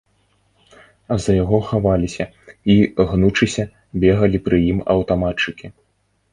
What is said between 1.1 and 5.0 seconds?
За яго хаваліся і, гнучыся, бегалі пры ім